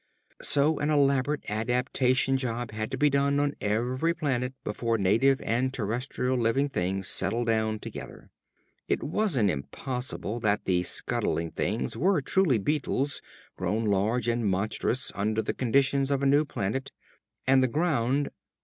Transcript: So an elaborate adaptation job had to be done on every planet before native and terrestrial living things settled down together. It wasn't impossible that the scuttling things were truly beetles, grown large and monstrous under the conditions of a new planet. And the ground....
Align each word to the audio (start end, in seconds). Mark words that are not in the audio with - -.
So 0.41 0.79
an 0.79 0.89
elaborate 0.89 1.45
adaptation 1.47 2.35
job 2.35 2.71
had 2.71 2.89
to 2.89 2.97
be 2.97 3.07
done 3.11 3.39
on 3.39 3.53
every 3.61 4.15
planet 4.15 4.55
before 4.63 4.97
native 4.97 5.39
and 5.41 5.71
terrestrial 5.71 6.35
living 6.37 6.69
things 6.69 7.07
settled 7.07 7.45
down 7.45 7.77
together. 7.77 8.31
It 8.87 9.03
wasn't 9.03 9.51
impossible 9.51 10.39
that 10.39 10.65
the 10.65 10.81
scuttling 10.81 11.51
things 11.51 11.95
were 11.95 12.19
truly 12.19 12.57
beetles, 12.57 13.21
grown 13.55 13.85
large 13.85 14.27
and 14.27 14.43
monstrous 14.43 15.11
under 15.13 15.43
the 15.43 15.53
conditions 15.53 16.09
of 16.09 16.23
a 16.23 16.25
new 16.25 16.45
planet. 16.45 16.91
And 17.45 17.61
the 17.61 17.67
ground.... 17.67 18.31